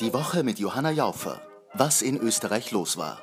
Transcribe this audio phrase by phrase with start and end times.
[0.00, 1.40] Die Woche mit Johanna Jaufer.
[1.72, 3.22] Was in Österreich los war.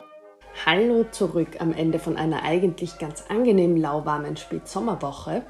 [0.66, 5.44] Hallo zurück am Ende von einer eigentlich ganz angenehm lauwarmen Spätsommerwoche.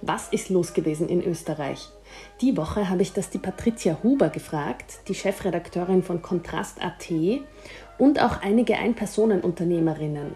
[0.00, 1.90] Was ist los gewesen in Österreich?
[2.40, 7.10] Die Woche habe ich das die Patricia Huber gefragt, die Chefredakteurin von Kontrast.at
[7.98, 10.34] und auch einige Ein-Personen-Unternehmerinnen.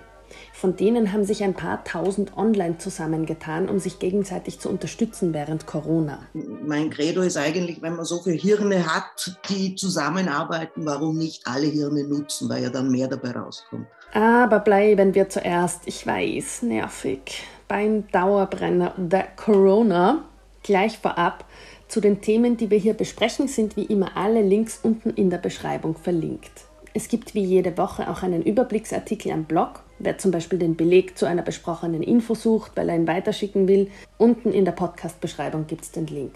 [0.53, 5.67] Von denen haben sich ein paar tausend online zusammengetan, um sich gegenseitig zu unterstützen während
[5.67, 6.21] Corona.
[6.33, 11.67] Mein Credo ist eigentlich, wenn man so viele Hirne hat, die zusammenarbeiten, warum nicht alle
[11.67, 13.87] Hirne nutzen, weil ja dann mehr dabei rauskommt.
[14.13, 20.25] Aber bleiben wir zuerst, ich weiß, nervig, beim Dauerbrenner der Corona.
[20.63, 21.45] Gleich vorab,
[21.89, 25.39] zu den Themen, die wir hier besprechen, sind wie immer alle Links unten in der
[25.39, 26.51] Beschreibung verlinkt.
[26.95, 29.81] Es gibt wie jede Woche auch einen Überblicksartikel am Blog.
[29.99, 33.91] Wer zum Beispiel den Beleg zu einer besprochenen Info sucht, weil er ihn weiterschicken will,
[34.17, 36.33] unten in der Podcast-Beschreibung gibt es den Link.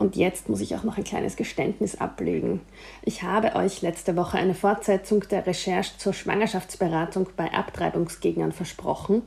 [0.00, 2.62] Und jetzt muss ich auch noch ein kleines Geständnis ablegen.
[3.02, 9.20] Ich habe euch letzte Woche eine Fortsetzung der Recherche zur Schwangerschaftsberatung bei Abtreibungsgegnern versprochen.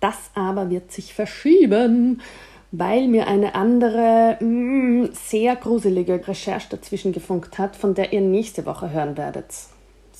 [0.00, 2.22] Das aber wird sich verschieben,
[2.72, 8.20] weil mir eine andere, mh, mm, sehr gruselige Recherche dazwischen gefunkt hat, von der ihr
[8.20, 9.46] nächste Woche hören werdet.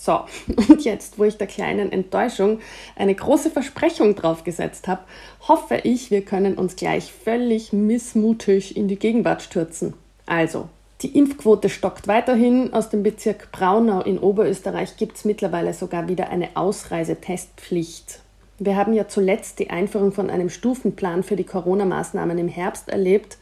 [0.02, 0.20] So,
[0.68, 2.60] und jetzt, wo ich der kleinen Enttäuschung
[2.96, 5.02] eine große Versprechung draufgesetzt habe,
[5.46, 9.92] hoffe ich, wir können uns gleich völlig missmutig in die Gegenwart stürzen.
[10.24, 10.70] Also,
[11.02, 12.72] die Impfquote stockt weiterhin.
[12.72, 18.20] Aus dem Bezirk Braunau in Oberösterreich gibt es mittlerweile sogar wieder eine Ausreisetestpflicht.
[18.58, 23.36] Wir haben ja zuletzt die Einführung von einem Stufenplan für die Corona-Maßnahmen im Herbst erlebt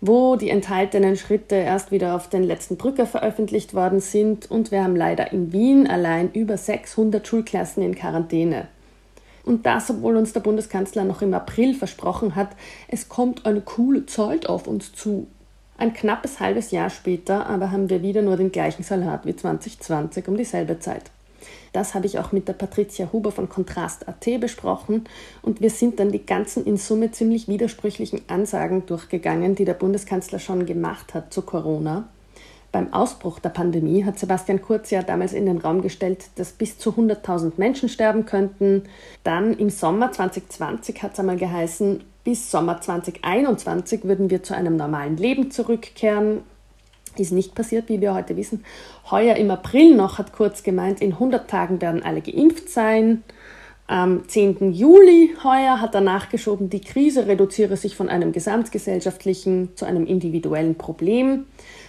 [0.00, 4.84] wo die enthaltenen Schritte erst wieder auf den letzten Drücker veröffentlicht worden sind und wir
[4.84, 8.68] haben leider in Wien allein über 600 Schulklassen in Quarantäne.
[9.44, 12.50] Und das, obwohl uns der Bundeskanzler noch im April versprochen hat,
[12.86, 15.26] es kommt eine coole Zeit auf uns zu.
[15.78, 20.28] Ein knappes halbes Jahr später aber haben wir wieder nur den gleichen Salat wie 2020
[20.28, 21.10] um dieselbe Zeit.
[21.72, 25.04] Das habe ich auch mit der Patricia Huber von Kontrast.at besprochen
[25.42, 30.38] und wir sind dann die ganzen in Summe ziemlich widersprüchlichen Ansagen durchgegangen, die der Bundeskanzler
[30.38, 32.08] schon gemacht hat zu Corona.
[32.70, 36.76] Beim Ausbruch der Pandemie hat Sebastian Kurz ja damals in den Raum gestellt, dass bis
[36.76, 38.82] zu 100.000 Menschen sterben könnten.
[39.24, 44.76] Dann im Sommer 2020 hat es einmal geheißen, bis Sommer 2021 würden wir zu einem
[44.76, 46.42] normalen Leben zurückkehren.
[47.18, 48.64] Ist nicht passiert, wie wir heute wissen.
[49.10, 53.24] Heuer im April noch hat Kurz gemeint, in 100 Tagen werden alle geimpft sein.
[53.88, 54.72] Am 10.
[54.72, 60.74] Juli heuer hat er nachgeschoben, die Krise reduziere sich von einem gesamtgesellschaftlichen zu einem individuellen
[60.74, 61.46] Problem.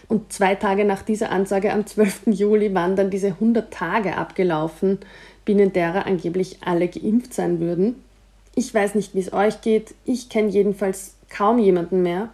[0.08, 2.28] Und zwei Tage nach dieser Ansage am 12.
[2.28, 5.00] Juli waren dann diese 100 Tage abgelaufen,
[5.44, 8.02] binnen derer angeblich alle geimpft sein würden.
[8.56, 9.94] Ich weiß nicht, wie es euch geht.
[10.06, 12.30] Ich kenne jedenfalls kaum jemanden mehr,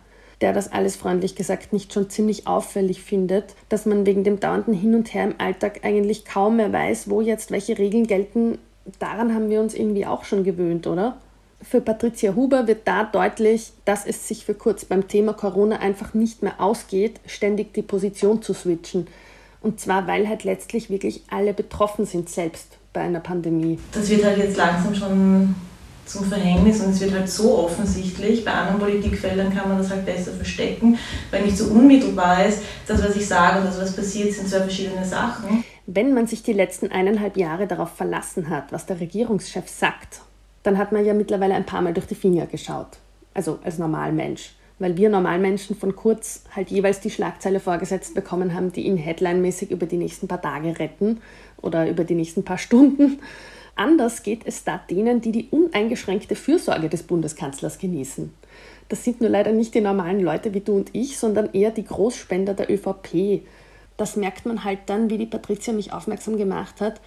[0.46, 4.76] der das alles freundlich gesagt nicht schon ziemlich auffällig findet, dass man wegen dem dauernden
[4.76, 8.60] Hin und Her im Alltag eigentlich kaum mehr weiß, wo jetzt welche Regeln gelten.
[9.00, 11.18] Daran haben wir uns irgendwie auch schon gewöhnt, oder?
[11.64, 16.14] Für Patricia Huber wird da deutlich, dass es sich für kurz beim Thema Corona einfach
[16.14, 19.08] nicht mehr ausgeht, ständig die Position zu switchen.
[19.64, 23.80] Und zwar, weil halt letztlich wirklich alle betroffen sind selbst bei einer Pandemie.
[23.94, 25.56] Das wird halt jetzt langsam schon
[26.06, 28.46] zum Verhängnis und es wird halt so offensichtlich.
[28.46, 30.98] Bei anderen Politikfeldern kann man das halt besser verstecken,
[31.32, 32.60] weil nicht so unmittelbar ist.
[32.88, 35.64] Das, was ich sage und das, was passiert, sind zwei verschiedene Sachen.
[35.88, 40.22] Wenn man sich die letzten eineinhalb Jahre darauf verlassen hat, was der Regierungschef sagt,
[40.64, 42.98] dann hat man ja mittlerweile ein paar Mal durch die Finger geschaut.
[43.34, 44.56] Also als Normalmensch.
[44.78, 49.72] Weil wir Normalmenschen von kurz halt jeweils die Schlagzeile vorgesetzt bekommen haben, die ihn headlinemäßig
[49.72, 51.22] über die nächsten paar Tage retten
[51.66, 53.20] oder über die nächsten paar Stunden.
[53.76, 58.32] Anders geht es da denen, die die uneingeschränkte Fürsorge des Bundeskanzlers genießen.
[58.88, 61.86] Das sind nur leider nicht die normalen Leute wie du und ich, sondern eher die
[61.86, 63.42] Großspender der ÖVP.
[63.98, 67.02] Das merkt man halt dann, wie die Patricia mich aufmerksam gemacht hat,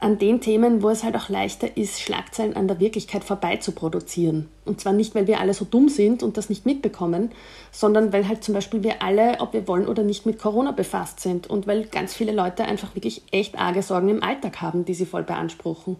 [0.00, 3.72] an den Themen, wo es halt auch leichter ist, Schlagzeilen an der Wirklichkeit vorbei zu
[3.72, 4.48] produzieren.
[4.64, 7.32] Und zwar nicht, weil wir alle so dumm sind und das nicht mitbekommen,
[7.72, 11.20] sondern weil halt zum Beispiel wir alle, ob wir wollen oder nicht, mit Corona befasst
[11.20, 14.94] sind und weil ganz viele Leute einfach wirklich echt arge Sorgen im Alltag haben, die
[14.94, 15.96] sie voll beanspruchen.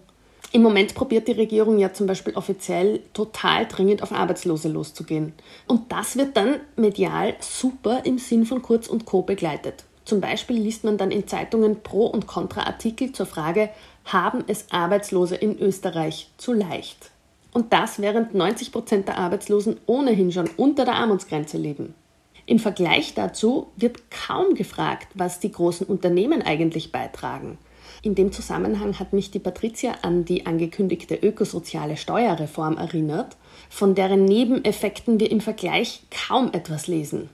[0.50, 5.34] Im Moment probiert die Regierung ja zum Beispiel offiziell total dringend auf Arbeitslose loszugehen.
[5.66, 9.22] Und das wird dann medial super im Sinn von Kurz und Co.
[9.22, 9.84] begleitet.
[10.08, 13.68] Zum Beispiel liest man dann in Zeitungen Pro- und Kontra-Artikel zur Frage,
[14.06, 17.10] haben es Arbeitslose in Österreich zu leicht?
[17.52, 21.92] Und das während 90 Prozent der Arbeitslosen ohnehin schon unter der Armutsgrenze leben.
[22.46, 27.58] Im Vergleich dazu wird kaum gefragt, was die großen Unternehmen eigentlich beitragen.
[28.00, 33.36] In dem Zusammenhang hat mich die Patricia an die angekündigte ökosoziale Steuerreform erinnert,
[33.68, 37.28] von deren Nebeneffekten wir im Vergleich kaum etwas lesen.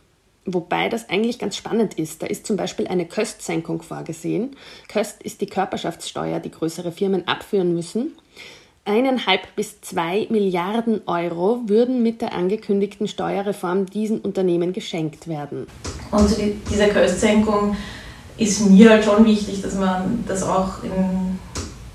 [0.47, 2.23] Wobei das eigentlich ganz spannend ist.
[2.23, 4.57] Da ist zum Beispiel eine Köstsenkung vorgesehen.
[4.89, 8.13] Köst ist die Körperschaftssteuer, die größere Firmen abführen müssen.
[8.87, 15.67] Eineinhalb bis zwei Milliarden Euro würden mit der angekündigten Steuerreform diesen Unternehmen geschenkt werden.
[16.11, 16.37] Und zu
[16.71, 17.75] dieser Köstsenkung
[18.37, 21.39] ist mir halt schon wichtig, dass man das auch in,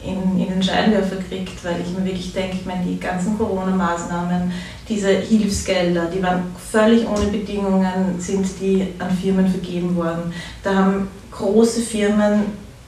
[0.04, 4.52] in, in den Scheinwerfer kriegt, weil ich mir wirklich denke, ich meine, die ganzen Corona-Maßnahmen,
[4.90, 10.34] diese Hilfsgelder, die waren völlig ohne Bedingungen, sind die an Firmen vergeben worden.
[10.64, 12.46] Da haben große Firmen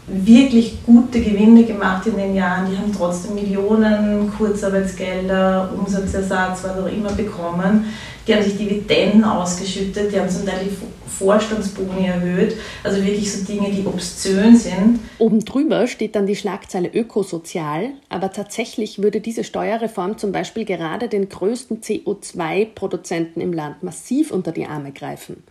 [0.07, 2.69] wirklich gute Gewinne gemacht in den Jahren.
[2.69, 7.85] Die haben trotzdem Millionen Kurzarbeitsgelder, Umsatzersatz, was auch immer bekommen.
[8.27, 10.77] Die haben sich Dividenden ausgeschüttet, die haben zum Teil die
[11.21, 12.55] Vorstandsboni erhöht.
[12.83, 14.99] Also wirklich so Dinge, die obszön sind.
[15.17, 21.07] Oben drüber steht dann die Schlagzeile Ökosozial, aber tatsächlich würde diese Steuerreform zum Beispiel gerade
[21.07, 25.43] den größten CO2-Produzenten im Land massiv unter die Arme greifen.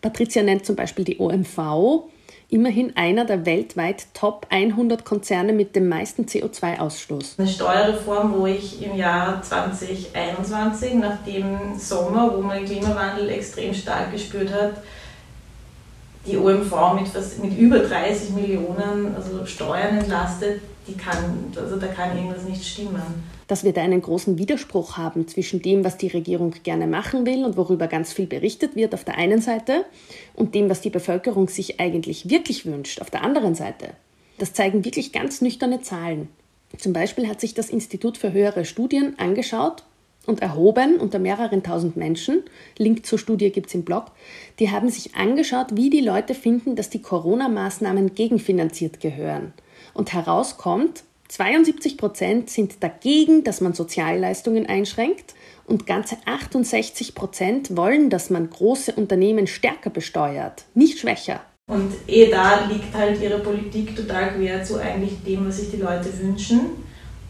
[0.00, 2.08] Patricia nennt zum Beispiel die OMV,
[2.50, 7.38] immerhin einer der weltweit Top 100 Konzerne mit dem meisten CO2-Ausstoß.
[7.38, 13.74] Eine Steuerreform, wo ich im Jahr 2021, nach dem Sommer, wo man den Klimawandel extrem
[13.74, 14.82] stark gespürt hat,
[16.26, 21.86] die OMV mit, fast, mit über 30 Millionen also Steuern entlastet, die kann, also da
[21.88, 26.08] kann irgendwas nicht stimmen dass wir da einen großen Widerspruch haben zwischen dem, was die
[26.08, 29.84] Regierung gerne machen will und worüber ganz viel berichtet wird auf der einen Seite
[30.34, 33.88] und dem, was die Bevölkerung sich eigentlich wirklich wünscht auf der anderen Seite.
[34.38, 36.28] Das zeigen wirklich ganz nüchterne Zahlen.
[36.76, 39.84] Zum Beispiel hat sich das Institut für höhere Studien angeschaut
[40.26, 42.42] und erhoben unter mehreren tausend Menschen,
[42.76, 44.12] Link zur Studie gibt es im Blog,
[44.58, 49.54] die haben sich angeschaut, wie die Leute finden, dass die Corona-Maßnahmen gegenfinanziert gehören.
[49.94, 55.34] Und herauskommt, 72 Prozent sind dagegen, dass man Sozialleistungen einschränkt
[55.66, 61.40] und ganze 68 Prozent wollen, dass man große Unternehmen stärker besteuert, nicht schwächer.
[61.68, 65.76] Und eh da liegt halt ihre Politik total quer zu eigentlich dem, was sich die
[65.76, 66.60] Leute wünschen.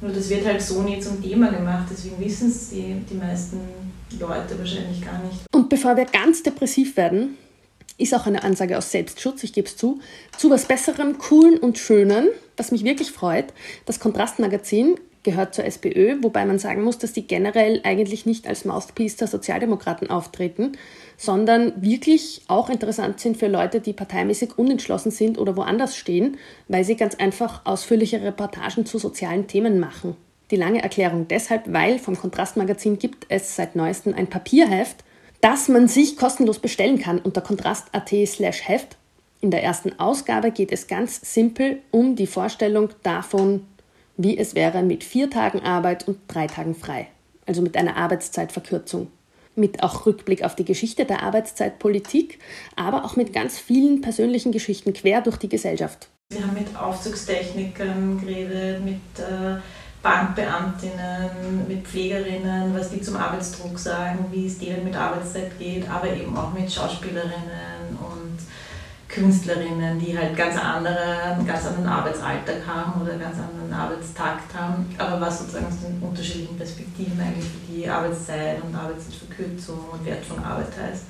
[0.00, 3.59] Nur das wird halt so nie zum Thema gemacht, deswegen wissen es die, die meisten
[4.21, 5.41] Leute wahrscheinlich gar nicht.
[5.53, 7.37] Und bevor wir ganz depressiv werden,
[7.99, 10.00] ist auch eine Ansage aus Selbstschutz, ich gebe es zu,
[10.37, 13.53] zu was Besserem, Coolen und Schönen, was mich wirklich freut.
[13.85, 18.65] Das Kontrastmagazin gehört zur SPÖ, wobei man sagen muss, dass die generell eigentlich nicht als
[18.65, 20.73] Mouthpiece der Sozialdemokraten auftreten,
[21.17, 26.85] sondern wirklich auch interessant sind für Leute, die parteimäßig unentschlossen sind oder woanders stehen, weil
[26.85, 30.17] sie ganz einfach ausführliche Reportagen zu sozialen Themen machen.
[30.50, 35.05] Die lange Erklärung deshalb, weil vom Kontrastmagazin gibt es seit neuestem ein Papierheft,
[35.40, 38.96] das man sich kostenlos bestellen kann unter kontrast.at slash Heft.
[39.40, 43.67] In der ersten Ausgabe geht es ganz simpel um die Vorstellung davon,
[44.17, 47.06] wie es wäre mit vier Tagen Arbeit und drei Tagen frei,
[47.46, 49.12] also mit einer Arbeitszeitverkürzung.
[49.55, 52.38] Mit auch Rückblick auf die Geschichte der Arbeitszeitpolitik,
[52.76, 56.08] aber auch mit ganz vielen persönlichen Geschichten quer durch die Gesellschaft.
[56.31, 59.58] Wir haben mit Aufzugstechnikern geredet, mit äh
[60.03, 66.09] Bankbeamtinnen, mit Pflegerinnen, was die zum Arbeitsdruck sagen, wie es denen mit Arbeitszeit geht, aber
[66.09, 68.39] eben auch mit Schauspielerinnen und
[69.09, 74.55] Künstlerinnen, die halt ganz andere, einen ganz anderen Arbeitsalltag haben oder einen ganz anderen Arbeitstakt
[74.55, 80.05] haben, aber was sozusagen aus den unterschiedlichen Perspektiven eigentlich für die Arbeitszeit und Arbeitszeitverkürzung und
[80.06, 81.05] Wert von Arbeit heißt.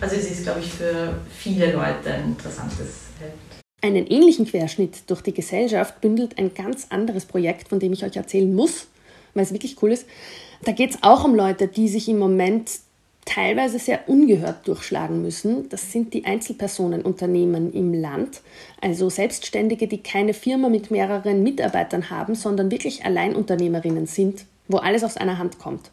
[0.00, 3.55] Also es ist, glaube ich, für viele Leute ein interessantes Heft.
[3.82, 8.16] Einen ähnlichen Querschnitt durch die Gesellschaft bündelt ein ganz anderes Projekt, von dem ich euch
[8.16, 8.88] erzählen muss,
[9.34, 10.06] weil es wirklich cool ist.
[10.64, 12.70] Da geht es auch um Leute, die sich im Moment
[13.26, 15.68] teilweise sehr ungehört durchschlagen müssen.
[15.68, 18.40] Das sind die Einzelpersonenunternehmen im Land,
[18.80, 25.04] also Selbstständige, die keine Firma mit mehreren Mitarbeitern haben, sondern wirklich Alleinunternehmerinnen sind, wo alles
[25.04, 25.90] aus einer Hand kommt.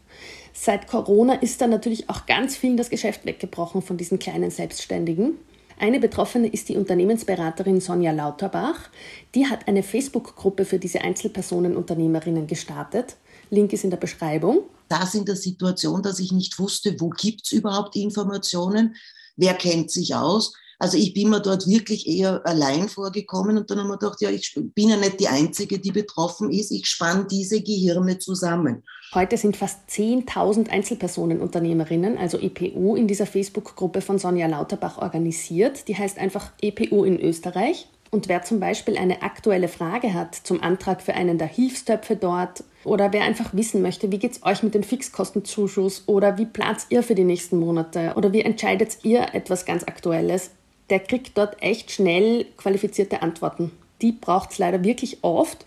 [0.53, 5.37] Seit Corona ist da natürlich auch ganz vielen das Geschäft weggebrochen von diesen kleinen Selbstständigen.
[5.79, 8.89] Eine Betroffene ist die Unternehmensberaterin Sonja Lauterbach.
[9.35, 13.17] Die hat eine Facebook-Gruppe für diese Einzelpersonen-Unternehmerinnen gestartet.
[13.49, 14.63] Link ist in der Beschreibung.
[14.89, 18.95] Das in der Situation, dass ich nicht wusste, wo gibt es überhaupt Informationen,
[19.35, 20.53] wer kennt sich aus.
[20.83, 24.29] Also ich bin mir dort wirklich eher allein vorgekommen und dann haben wir gedacht, ja,
[24.29, 26.71] ich bin ja nicht die Einzige, die betroffen ist.
[26.71, 28.83] Ich spanne diese Gehirne zusammen.
[29.13, 35.87] Heute sind fast 10.000 Einzelpersonenunternehmerinnen, also EPU, in dieser Facebook-Gruppe von Sonja Lauterbach organisiert.
[35.87, 37.87] Die heißt einfach EPU in Österreich.
[38.11, 42.65] Und wer zum Beispiel eine aktuelle Frage hat zum Antrag für einen der Hilfstöpfe dort
[42.83, 46.87] oder wer einfach wissen möchte, wie geht es euch mit dem Fixkostenzuschuss oder wie plant
[46.89, 50.51] ihr für die nächsten Monate oder wie entscheidet ihr etwas ganz Aktuelles,
[50.89, 53.71] der kriegt dort echt schnell qualifizierte Antworten.
[54.01, 55.65] die braucht es leider wirklich oft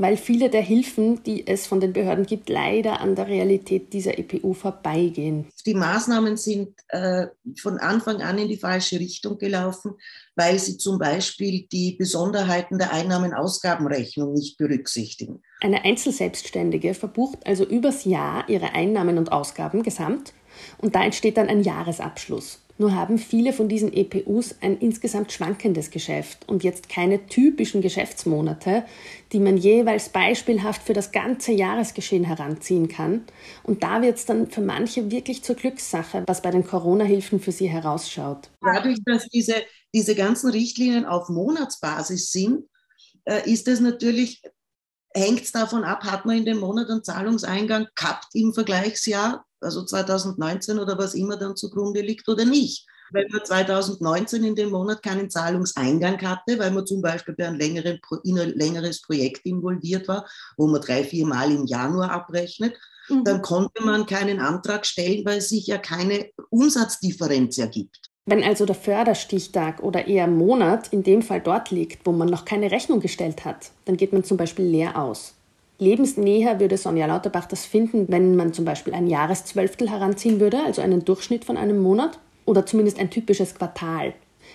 [0.00, 4.16] weil viele der Hilfen, die es von den Behörden gibt, leider an der Realität dieser
[4.16, 5.46] EPU vorbeigehen.
[5.66, 7.26] Die Maßnahmen sind äh,
[7.60, 9.94] von Anfang an in die falsche Richtung gelaufen,
[10.36, 15.42] weil sie zum Beispiel die Besonderheiten der Einnahmen-Ausgabenrechnung nicht berücksichtigen.
[15.60, 20.32] Eine Einzelselbstständige verbucht also übers Jahr ihre Einnahmen und Ausgaben gesamt
[20.78, 22.60] und da entsteht dann ein Jahresabschluss.
[22.78, 28.84] Nur haben viele von diesen EPUs ein insgesamt schwankendes Geschäft und jetzt keine typischen Geschäftsmonate,
[29.32, 33.24] die man jeweils beispielhaft für das ganze Jahresgeschehen heranziehen kann.
[33.64, 37.52] Und da wird es dann für manche wirklich zur Glückssache, was bei den Corona-Hilfen für
[37.52, 38.48] sie herausschaut.
[38.60, 39.56] Dadurch, dass diese,
[39.92, 42.64] diese ganzen Richtlinien auf Monatsbasis sind,
[43.24, 44.40] äh, ist es natürlich
[45.14, 49.84] hängt es davon ab, hat man in dem Monat einen Zahlungseingang gehabt im Vergleichsjahr also
[49.84, 52.86] 2019 oder was immer dann zugrunde liegt oder nicht.
[53.10, 57.58] Wenn man 2019 in dem Monat keinen Zahlungseingang hatte, weil man zum Beispiel bei einem
[57.58, 62.76] längeren, in ein längeres Projekt involviert war, wo man drei, vier Mal im Januar abrechnet,
[63.08, 63.24] mhm.
[63.24, 68.10] dann konnte man keinen Antrag stellen, weil sich ja keine Umsatzdifferenz ergibt.
[68.26, 72.44] Wenn also der Förderstichtag oder eher Monat in dem Fall dort liegt, wo man noch
[72.44, 75.37] keine Rechnung gestellt hat, dann geht man zum Beispiel leer aus.
[75.78, 80.82] Lebensnäher würde Sonja Lauterbach das finden, wenn man zum Beispiel ein Jahreszwölftel heranziehen würde, also
[80.82, 84.14] einen Durchschnitt von einem Monat oder zumindest ein typisches Quartal.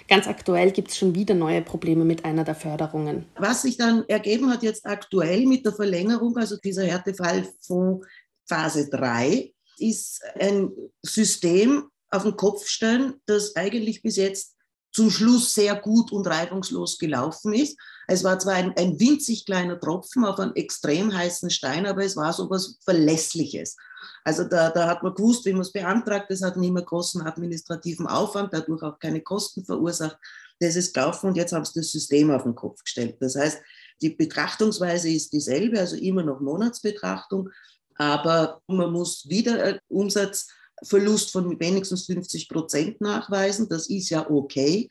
[0.09, 3.25] Ganz aktuell gibt es schon wieder neue Probleme mit einer der Förderungen.
[3.37, 8.05] Was sich dann ergeben hat jetzt aktuell mit der Verlängerung, also dieser Härtefallfonds
[8.45, 14.55] Phase 3, ist ein System auf den Kopf stellen, das eigentlich bis jetzt
[14.91, 17.77] zum Schluss sehr gut und reibungslos gelaufen ist.
[18.07, 22.15] Es war zwar ein, ein winzig kleiner Tropfen auf einen extrem heißen Stein, aber es
[22.15, 23.77] war so etwas Verlässliches.
[24.23, 27.21] Also da, da hat man gewusst, wie man es beantragt, es hat nicht mehr großen
[27.21, 30.17] administrativen Aufwand, dadurch auch keine Kosten verursacht.
[30.59, 33.17] Das ist gelaufen und jetzt haben sie das System auf den Kopf gestellt.
[33.19, 33.59] Das heißt,
[34.01, 37.49] die Betrachtungsweise ist dieselbe, also immer noch Monatsbetrachtung,
[37.95, 40.47] aber man muss wieder Umsatz
[40.83, 43.69] Verlust von wenigstens 50 Prozent nachweisen.
[43.69, 44.89] Das ist ja okay.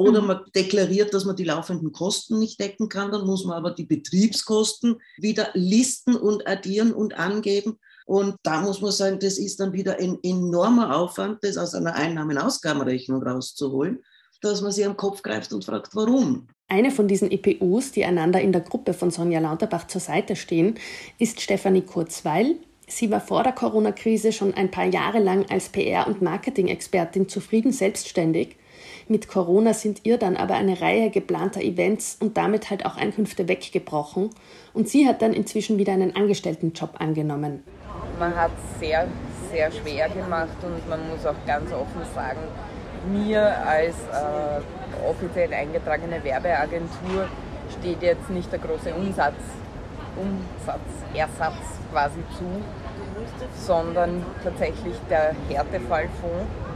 [0.00, 0.28] Oder mhm.
[0.28, 3.84] man deklariert, dass man die laufenden Kosten nicht decken kann, dann muss man aber die
[3.84, 7.78] Betriebskosten wieder listen und addieren und angeben.
[8.06, 11.94] Und da muss man sagen, das ist dann wieder ein enormer Aufwand, das aus einer
[11.94, 14.02] Einnahmen-Ausgabenrechnung rauszuholen,
[14.40, 16.48] dass man sich am Kopf greift und fragt, warum.
[16.68, 20.76] Eine von diesen EPUs, die einander in der Gruppe von Sonja Lauterbach zur Seite stehen,
[21.18, 22.56] ist Stefanie Kurzweil,
[22.90, 27.70] Sie war vor der Corona-Krise schon ein paar Jahre lang als PR- und Marketing-Expertin zufrieden
[27.70, 28.56] selbstständig.
[29.08, 33.48] Mit Corona sind ihr dann aber eine Reihe geplanter Events und damit halt auch Einkünfte
[33.48, 34.30] weggebrochen.
[34.72, 37.62] Und sie hat dann inzwischen wieder einen Angestelltenjob angenommen.
[38.18, 39.06] Man hat es sehr,
[39.50, 42.40] sehr schwer gemacht und man muss auch ganz offen sagen,
[43.12, 47.28] mir als äh, offiziell eingetragene Werbeagentur
[47.78, 49.34] steht jetzt nicht der große Umsatz,
[50.16, 52.44] Umsatzersatz quasi zu,
[53.66, 56.69] sondern tatsächlich der Härtefallfonds.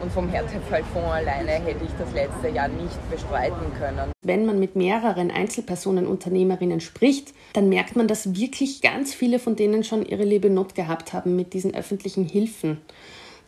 [0.00, 4.12] Und vom Härtefallfonds alleine hätte ich das letzte Jahr nicht bestreiten können.
[4.22, 9.56] Wenn man mit mehreren Einzelpersonen, Unternehmerinnen spricht, dann merkt man, dass wirklich ganz viele von
[9.56, 12.78] denen schon ihre liebe Not gehabt haben mit diesen öffentlichen Hilfen.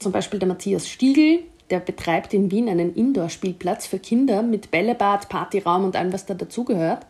[0.01, 1.41] Zum Beispiel der Matthias Stiegel,
[1.71, 6.35] der betreibt in Wien einen Indoor-Spielplatz für Kinder mit Bällebad, Partyraum und allem, was da
[6.35, 7.07] dazugehört.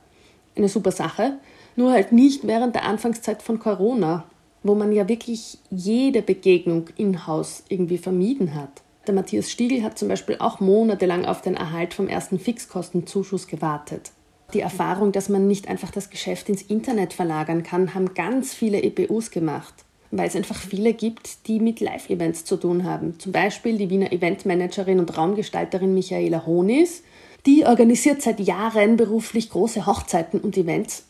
[0.57, 1.39] Eine super Sache.
[1.77, 4.25] Nur halt nicht während der Anfangszeit von Corona,
[4.63, 8.83] wo man ja wirklich jede Begegnung in-house irgendwie vermieden hat.
[9.07, 14.13] Der Matthias Stiegel hat zum Beispiel auch monatelang auf den Erhalt vom ersten Fixkostenzuschuss gewartet.
[14.53, 18.83] Die Erfahrung, dass man nicht einfach das Geschäft ins Internet verlagern kann, haben ganz viele
[18.83, 19.73] EPUs gemacht,
[20.11, 23.19] weil es einfach viele gibt, die mit Live-Events zu tun haben.
[23.19, 27.03] Zum Beispiel die Wiener Eventmanagerin und Raumgestalterin Michaela Honis.
[27.47, 31.05] Die organisiert seit Jahren beruflich große Hochzeiten und Events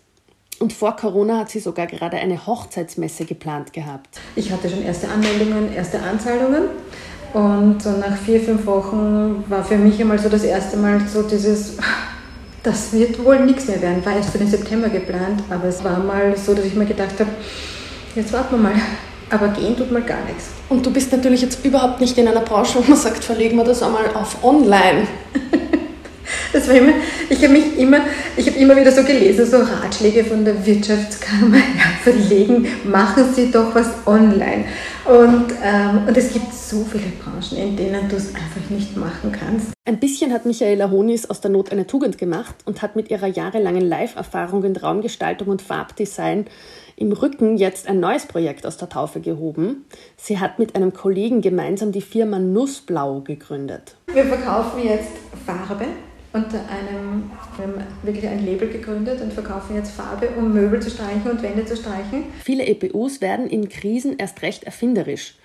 [0.60, 4.20] und vor Corona hat sie sogar gerade eine Hochzeitsmesse geplant gehabt.
[4.36, 6.64] Ich hatte schon erste Anmeldungen, erste Anzahlungen.
[7.32, 11.22] Und so nach vier, fünf Wochen war für mich einmal so das erste Mal so
[11.22, 11.76] dieses,
[12.62, 14.04] das wird wohl nichts mehr werden.
[14.04, 17.20] War erst für den September geplant, aber es war mal so, dass ich mir gedacht
[17.20, 17.30] habe,
[18.14, 18.74] jetzt warten wir mal.
[19.32, 20.46] Aber gehen tut mal gar nichts.
[20.68, 23.64] Und du bist natürlich jetzt überhaupt nicht in einer Branche, wo man sagt, verlegen wir
[23.64, 25.06] das einmal auf online.
[26.52, 26.92] Das war immer,
[27.28, 27.98] ich habe mich immer,
[28.36, 33.50] ich habe immer wieder so gelesen, so Ratschläge von der Wirtschaftskammer, ja, verlegen, machen Sie
[33.50, 34.64] doch was online.
[35.10, 39.32] Und, ähm, und es gibt so viele Branchen, in denen du es einfach nicht machen
[39.32, 39.72] kannst.
[39.84, 43.26] Ein bisschen hat Michaela Honis aus der Not eine Tugend gemacht und hat mit ihrer
[43.26, 46.46] jahrelangen Live-Erfahrung in Raumgestaltung und Farbdesign
[46.94, 49.84] im Rücken jetzt ein neues Projekt aus der Taufe gehoben.
[50.16, 53.96] Sie hat mit einem Kollegen gemeinsam die Firma Nussblau gegründet.
[54.12, 55.10] Wir verkaufen jetzt
[55.44, 55.86] Farbe
[56.32, 60.90] unter einem, wir haben wirklich ein Label gegründet und verkaufen jetzt Farbe, um Möbel zu
[60.90, 62.24] streichen und Wände zu streichen.
[62.44, 65.36] Viele EPUs werden in Krisen erst recht erfinderisch.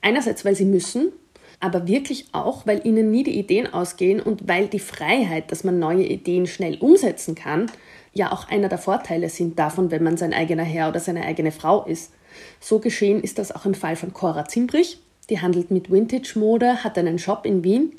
[0.00, 1.12] Einerseits, weil sie müssen,
[1.60, 5.78] aber wirklich auch, weil ihnen nie die Ideen ausgehen und weil die Freiheit, dass man
[5.78, 7.70] neue Ideen schnell umsetzen kann,
[8.12, 11.52] ja auch einer der Vorteile sind davon, wenn man sein eigener Herr oder seine eigene
[11.52, 12.12] Frau ist.
[12.58, 14.98] So geschehen ist das auch im Fall von Cora Zimbrich.
[15.30, 17.92] Die handelt mit Vintage-Mode, hat einen Shop in Wien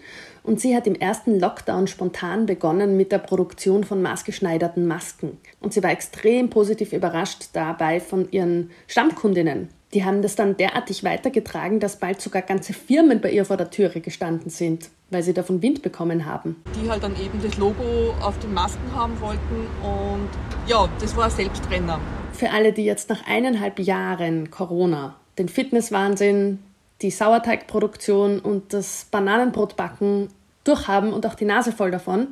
[0.44, 5.38] und sie hat im ersten Lockdown spontan begonnen mit der Produktion von maßgeschneiderten Masken.
[5.62, 9.70] Und sie war extrem positiv überrascht dabei von ihren Stammkundinnen.
[9.94, 13.70] Die haben das dann derartig weitergetragen, dass bald sogar ganze Firmen bei ihr vor der
[13.70, 16.62] Türe gestanden sind, weil sie davon Wind bekommen haben.
[16.82, 20.30] Die halt dann eben das Logo auf den Masken haben wollten und
[20.68, 22.00] ja, das war ein Selbstrenner.
[22.34, 26.60] Für alle, die jetzt nach eineinhalb Jahren Corona den Fitnesswahnsinn,
[27.04, 30.30] die Sauerteigproduktion und das Bananenbrotbacken
[30.64, 32.30] durchhaben und auch die Nase voll davon,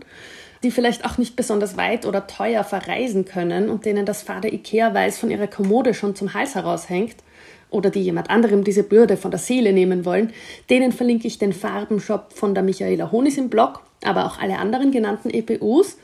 [0.63, 5.19] die vielleicht auch nicht besonders weit oder teuer verreisen können und denen das fade Ikea-Weiß
[5.19, 7.17] von ihrer Kommode schon zum Hals heraushängt
[7.69, 10.33] oder die jemand anderem diese Bürde von der Seele nehmen wollen,
[10.69, 14.91] denen verlinke ich den Farbenshop von der Michaela Honis im Blog, aber auch alle anderen
[14.91, 15.97] genannten EPUs.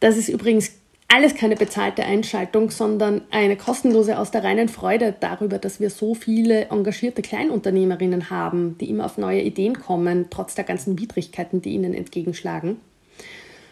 [0.00, 0.72] Das ist übrigens
[1.08, 6.14] alles keine bezahlte Einschaltung, sondern eine kostenlose aus der reinen Freude darüber, dass wir so
[6.14, 11.70] viele engagierte Kleinunternehmerinnen haben, die immer auf neue Ideen kommen, trotz der ganzen Widrigkeiten, die
[11.70, 12.76] ihnen entgegenschlagen.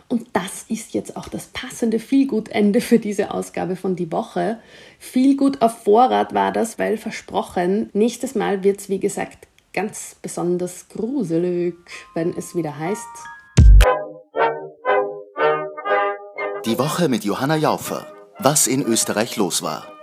[0.09, 4.59] Und das ist jetzt auch das passende Feelgood-Ende für diese Ausgabe von Die Woche.
[4.99, 10.89] Feelgood auf Vorrat war das, weil versprochen, nächstes Mal wird es wie gesagt ganz besonders
[10.89, 11.75] gruselig,
[12.15, 13.36] wenn es wieder heißt
[16.67, 18.09] Die Woche mit Johanna Jaufer.
[18.41, 19.96] Was in Österreich los war.